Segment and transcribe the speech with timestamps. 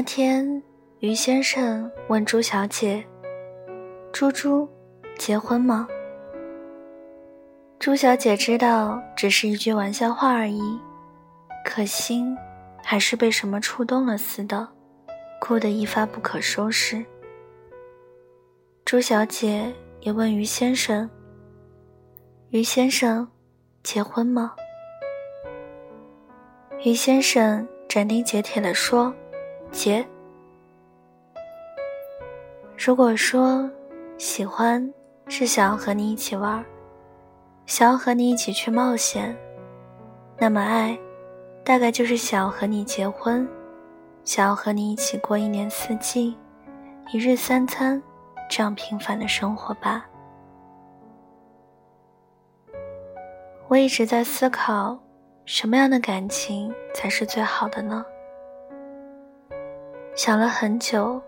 [0.00, 0.62] 那天，
[1.00, 3.04] 于先生问朱小姐
[4.10, 4.66] ：“猪猪，
[5.18, 5.86] 结婚吗？”
[7.78, 10.80] 朱小姐知道只是一句玩笑话而已，
[11.66, 12.34] 可心
[12.82, 14.66] 还是被什么触动了似的，
[15.38, 17.04] 哭得一发不可收拾。
[18.86, 21.10] 朱小姐也问于先生
[22.48, 23.28] ：“于先生，
[23.82, 24.54] 结婚吗？”
[26.86, 29.14] 于先生斩钉截铁地说
[29.70, 30.06] ：“结。
[32.76, 33.70] 如果说
[34.18, 34.92] 喜欢
[35.28, 36.64] 是想要和你一起玩，
[37.66, 39.36] 想要和你一起去冒险，
[40.38, 40.98] 那么爱，
[41.64, 43.48] 大概就是想要和你结婚，
[44.24, 46.36] 想要和你一起过一年四季，
[47.12, 48.02] 一日三餐
[48.48, 50.06] 这样平凡的生活吧。”
[53.68, 54.98] 我一直在思考。
[55.46, 58.04] 什么样的感情才是最好的呢？
[60.22, 61.18] 想了很久，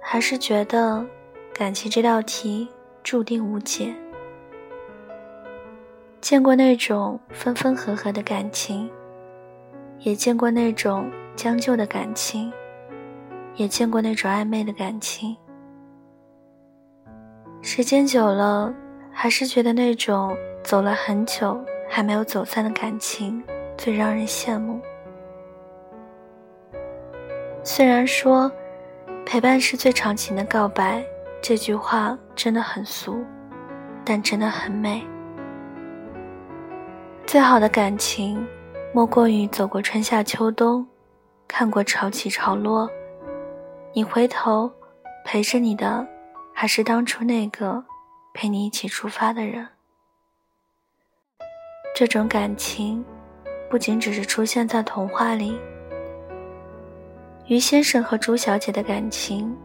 [0.00, 1.04] 还是觉得
[1.52, 2.68] 感情这道题
[3.02, 3.92] 注定无解。
[6.20, 8.88] 见过那种分分合合的感情，
[9.98, 12.52] 也见过那种将就的感情，
[13.56, 15.36] 也见过那种暧昧的感情。
[17.62, 18.72] 时间久了，
[19.10, 23.42] 还是觉得那种走了很久还没有走散的感情。
[23.76, 24.80] 最让人羡慕。
[27.68, 28.48] 虽然说
[29.26, 31.04] “陪伴是最长情的告白”
[31.42, 33.24] 这句话真的很俗，
[34.04, 35.04] 但真的很美。
[37.26, 38.46] 最好的感情，
[38.94, 40.86] 莫过于走过春夏秋冬，
[41.48, 42.88] 看过潮起潮落，
[43.92, 44.70] 你回头
[45.24, 46.06] 陪着你的，
[46.54, 47.82] 还是当初那个
[48.32, 49.66] 陪你一起出发的人。
[51.96, 53.04] 这种感情。
[53.68, 55.58] 不仅只是出现在童话里，
[57.48, 59.56] 于先生和朱小姐的感情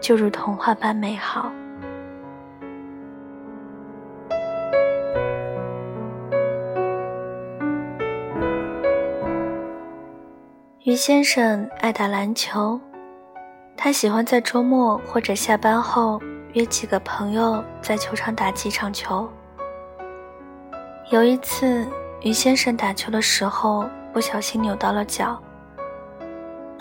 [0.00, 1.50] 就如童话般美好。
[10.84, 12.80] 于先生爱打篮球，
[13.76, 16.20] 他喜欢在周末或者下班后
[16.52, 19.28] 约几个朋友在球场打几场球。
[21.10, 21.86] 有一次。
[22.22, 25.40] 于先生打球的时候不小心扭到了脚。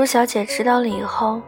[0.00, 1.42] 朱小姐知道了以后，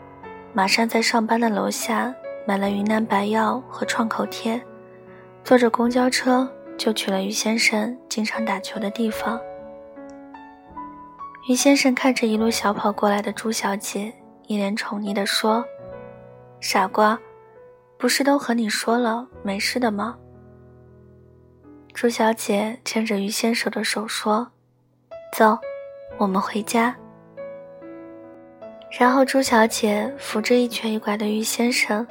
[0.52, 2.14] 马上在上班的楼下
[2.46, 4.60] 买了云南白药和创口贴，
[5.42, 6.46] 坐着公交车
[6.76, 9.40] 就去了于先生经常打球的地方。
[11.48, 14.12] 于先生看着一路小跑过来的朱小姐，
[14.46, 15.64] 一脸宠溺地说
[16.60, 17.18] ：“傻瓜，
[17.96, 20.14] 不是都和你说了没事的吗？”
[21.94, 24.46] 朱小姐牵着于先生的手说
[25.34, 25.58] ：“走，
[26.18, 26.94] 我们回家。”
[28.98, 32.06] 然后朱小姐扶着一瘸一拐的于先生，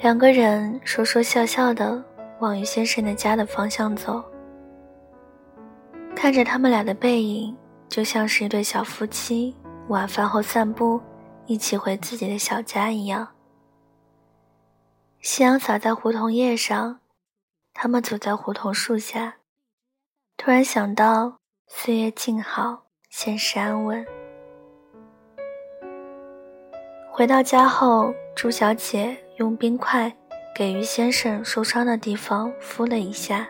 [0.00, 2.02] 两个人说说笑笑的
[2.38, 4.24] 往于先生的家的方向走。
[6.14, 7.54] 看着他们俩的背影，
[7.88, 9.54] 就像是一对小夫妻
[9.88, 11.00] 晚饭后散步，
[11.46, 13.26] 一起回自己的小家一样。
[15.20, 17.00] 夕阳洒在胡同叶上。
[17.78, 19.36] 他们走在胡同树下，
[20.38, 24.06] 突然想到岁月静好，现实安稳。
[27.16, 30.14] 回到家后，朱小姐用冰块
[30.54, 33.48] 给于先生受伤的地方敷了一下，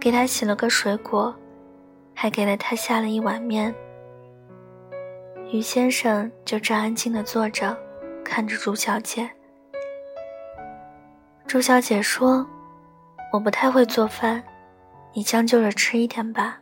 [0.00, 1.36] 给他洗了个水果，
[2.14, 3.74] 还给了他下了一碗面。
[5.52, 7.76] 于先生就这安静的坐着，
[8.24, 9.30] 看着朱小姐。
[11.46, 12.46] 朱小姐说。
[13.32, 14.42] 我不太会做饭，
[15.12, 16.58] 你将就着吃一点吧。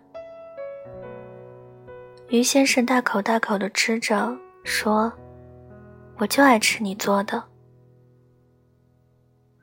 [2.31, 5.12] 于先生大口大口的吃着，说
[6.19, 7.42] ：“我就爱吃你做的。”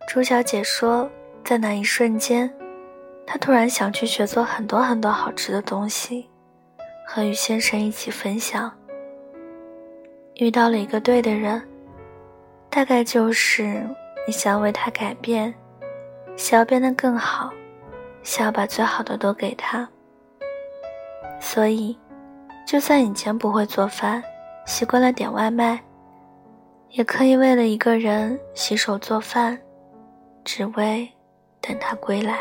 [0.08, 1.10] 朱小姐说
[1.46, 2.52] ：“在那一瞬间，
[3.26, 6.30] 她突然想去学做很多很多好吃的东西，
[7.08, 8.72] 和于先生一起分享。
[10.36, 11.62] 遇到了一个对的人，
[12.70, 13.86] 大概就是
[14.28, 15.54] 你想为他改变。”
[16.38, 17.52] 想要变得更好，
[18.24, 19.88] 想要把最好的都给他。
[21.40, 21.96] 所以，
[22.66, 24.24] 就算以前不会做饭，
[24.66, 25.80] 习惯了点外卖，
[26.92, 29.58] 也可以为了一个人洗手做饭，
[30.44, 31.10] 只为
[31.62, 32.38] 等他归来。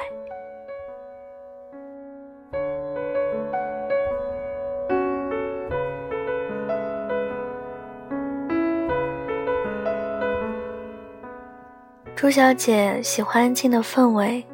[12.17, 14.45] 朱小姐喜欢安静的氛围，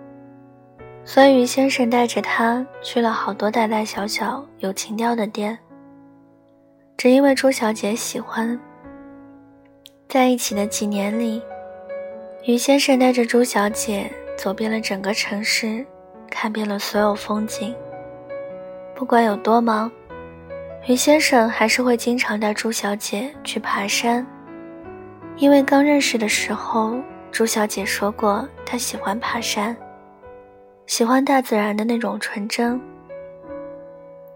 [1.04, 5.58] 所以于先生带着她去了好多大大小小有情调的店。
[6.98, 8.60] 只因为朱小姐喜欢。
[10.08, 11.42] 在一起的几年里，
[12.44, 15.84] 于先生带着朱小姐走遍了整个城市，
[16.30, 17.74] 看遍了所有风景。
[18.94, 19.90] 不管有多忙，
[20.86, 24.24] 于先生还是会经常带朱小姐去爬山。
[25.36, 26.96] 因为刚认识的时候，
[27.32, 29.76] 朱小姐说过她喜欢爬山，
[30.86, 32.80] 喜欢大自然的那种纯真。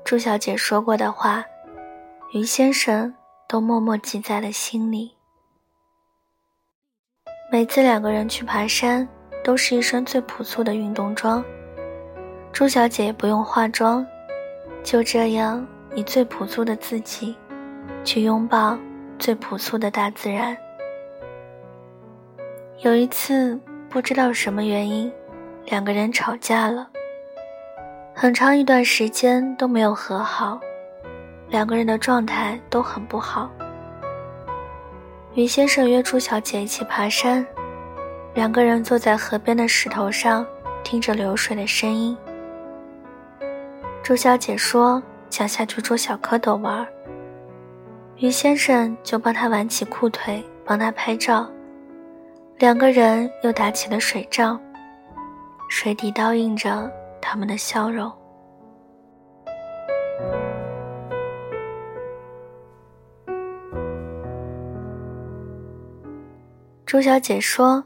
[0.05, 1.45] 朱小姐说过的话，
[2.35, 3.15] 于先生
[3.49, 5.13] 都默默记在了心里。
[7.53, 9.07] 每次两个人去爬山，
[9.43, 11.45] 都是一身最朴素的运动装。
[12.53, 14.07] 朱小姐不用化妆，
[14.85, 15.67] 就这样
[15.97, 17.37] 以最朴素的自己，
[18.05, 18.79] 去拥抱
[19.19, 20.57] 最朴素的大自然。
[22.83, 23.59] 有一次，
[23.89, 25.13] 不知道什么原因，
[25.65, 26.89] 两个人吵架了，
[28.15, 30.61] 很长一段时间都没有和好，
[31.49, 33.51] 两个人的状态都很不好。
[35.41, 37.47] 于先生约朱小姐一起爬山，
[38.35, 40.47] 两个人坐在河边的石头上，
[40.85, 42.15] 听着流水的声音。
[44.03, 46.87] 朱小姐说想下去捉小蝌蚪玩，
[48.19, 51.51] 于先生就帮她挽起裤腿，帮她拍照。
[52.59, 54.61] 两个人又打起了水仗，
[55.71, 58.13] 水底倒映着他们的笑容。
[66.91, 67.85] 朱小姐说：“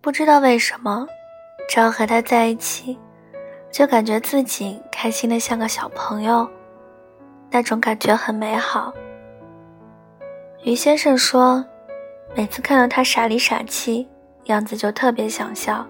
[0.00, 1.04] 不知道为什么，
[1.68, 2.96] 只要和他在一起，
[3.72, 6.48] 就感觉自己开心的像个小朋友，
[7.50, 8.94] 那种感觉很美好。”
[10.62, 11.66] 于先生说
[12.36, 14.08] ：“每次看到他傻里傻气，
[14.44, 15.84] 样子就特别想笑。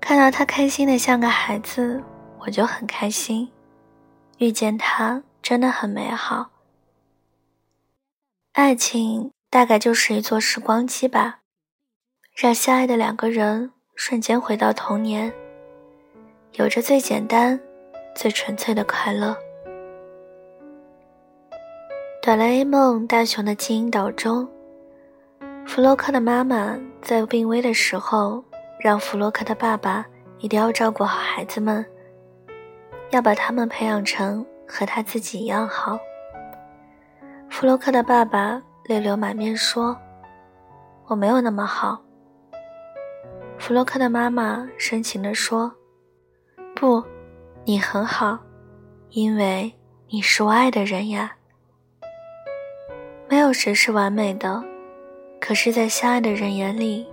[0.00, 2.02] 看到他开心的像个孩子，
[2.38, 3.46] 我就很开心。
[4.38, 6.48] 遇见他真的很美好，
[8.52, 11.40] 爱情。”大概就是一座时光机吧，
[12.36, 15.32] 让相爱的两个人瞬间回到童年，
[16.52, 17.58] 有着最简单、
[18.14, 19.36] 最纯粹的快乐。
[22.22, 24.48] 哆啦 A 梦大雄的基因岛中，
[25.66, 28.44] 弗洛克的妈妈在病危的时候，
[28.78, 30.06] 让弗洛克的爸爸
[30.38, 31.84] 一定要照顾好孩子们，
[33.10, 35.98] 要把他们培养成和他自己一样好。
[37.48, 38.62] 弗洛克的爸爸。
[38.90, 39.96] 泪流满面说
[41.06, 42.02] ：“我没有那么好。”
[43.56, 45.72] 弗洛克的妈妈深情地说
[46.74, 47.00] ：“不，
[47.64, 48.36] 你很好，
[49.10, 49.72] 因为
[50.08, 51.32] 你是我爱的人呀。
[53.28, 54.60] 没有谁是完美的，
[55.40, 57.06] 可是，在相爱的人眼里，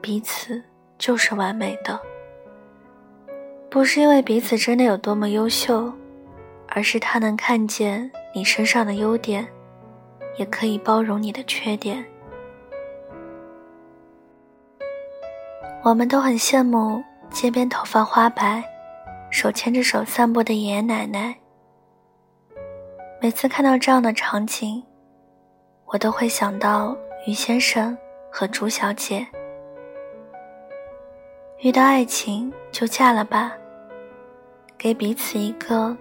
[0.00, 0.62] 彼此
[0.96, 2.00] 就是完美的。
[3.68, 5.92] 不是因为彼此真的有多么优秀，
[6.68, 9.46] 而是他能看见你身上的优点。”
[10.38, 12.02] 也可以包容你的缺点。
[15.82, 18.62] 我们都很羡慕街边头发花白、
[19.30, 21.36] 手牵着手散步的爷爷奶奶。
[23.20, 24.82] 每次看到这样的场景，
[25.86, 26.96] 我都会想到
[27.26, 27.96] 于先生
[28.30, 29.26] 和朱小姐。
[31.60, 33.52] 遇到爱情就嫁了吧，
[34.76, 35.96] 给彼此一个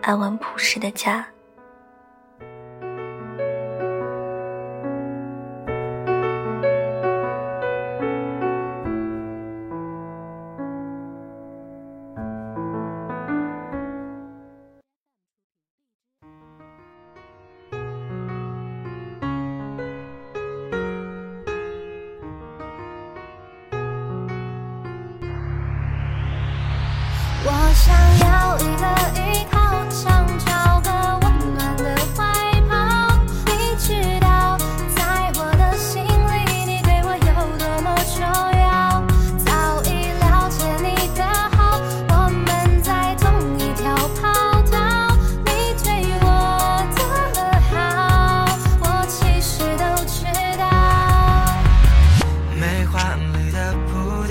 [0.00, 1.26] 安稳朴实的家。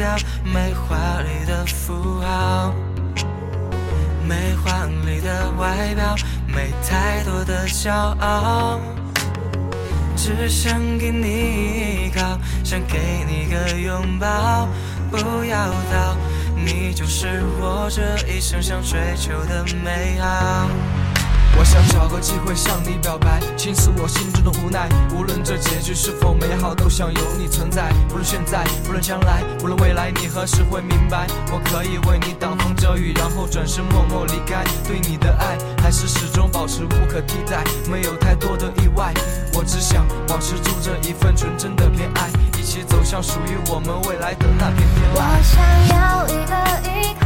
[0.02, 2.74] 掉没华丽的符号
[4.28, 6.16] 没华丽的外表
[6.48, 8.80] 没太多的骄傲
[10.16, 14.68] 只想给你依靠想给你个拥抱。
[15.12, 16.16] 不要逃
[16.56, 20.91] 你就是我这一生想追求的美好。
[21.58, 24.90] 我想找个机会向你表白，倾诉我心中的无奈。
[25.14, 27.92] 无论这结局是否美好，都想有你存在。
[28.10, 31.28] 无论现在，无论将来，无论未来，你何时会明白？
[31.52, 34.64] 我可以为你挡风遮雨，然后转身默默离开。
[34.88, 39.14] 对你的爱，还是始终保持无可替代，没有太多的意外。
[39.54, 45.12] 我只想保持住这一份纯真的偏爱，一起走向属于我们未来的那片天。
[45.14, 45.62] 我想
[45.96, 46.54] 要一个
[46.90, 47.21] 依靠，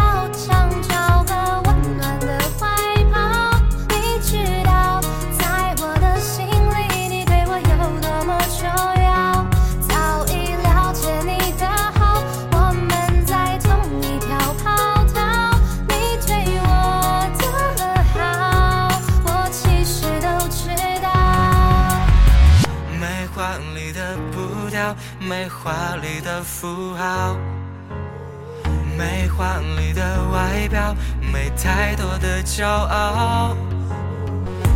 [25.20, 27.36] 没华丽的符号，
[28.98, 30.02] 没华丽的
[30.32, 30.96] 外表，
[31.32, 33.56] 没太多的骄傲，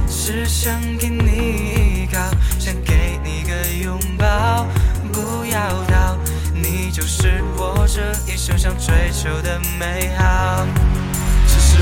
[0.07, 2.19] 只想给你依靠，
[2.59, 4.65] 想给你个拥抱，
[5.11, 6.17] 不要逃，
[6.53, 10.65] 你就是我这一生想追求的美好。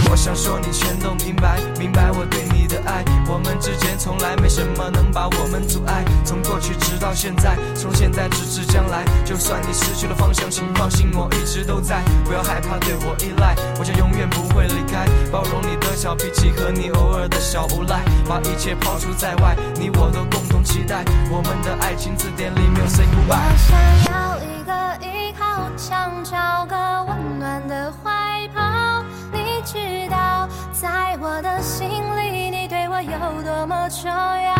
[0.09, 3.03] 我想说，你全都明白，明白我对你的爱。
[3.27, 6.03] 我们之间从来没什么能把我们阻碍。
[6.23, 9.03] 从过去直到现在，从现在直至将来。
[9.25, 12.01] 就算你失去了方向，请放心，我一直都在。
[12.25, 15.05] 不要害怕对我依赖，我将永远不会离开。
[15.31, 21.03] 包容你的小脾气和你偶尔的小无赖，把一切抛出在外，你我都共同期待。
[21.29, 23.37] 我们的爱情字典里没有 say goodbye。
[23.37, 26.56] 我想要一个依靠，想找
[33.89, 34.56] 就要